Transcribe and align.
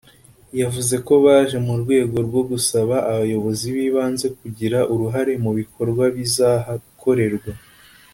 yavuze 0.61 0.95
ko 1.05 1.13
baje 1.25 1.57
mu 1.67 1.75
rwego 1.81 2.15
rwo 2.27 2.41
gusaba 2.49 2.95
abayobozi 3.11 3.65
b’ibanze 3.75 4.27
kugira 4.39 4.79
uruhare 4.93 5.33
mu 5.43 5.51
bikorwa 5.59 6.03
bizahakorerwa 6.15 7.51